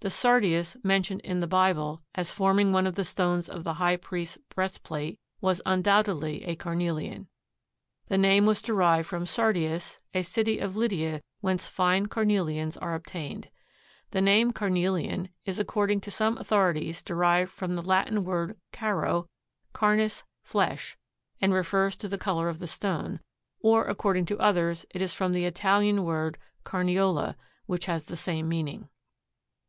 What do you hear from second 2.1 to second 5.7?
as forming one of the stones of the High Priest's breastplate was